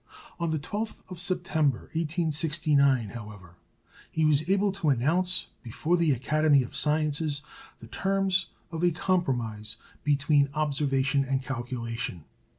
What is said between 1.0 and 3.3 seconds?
of September, 1869,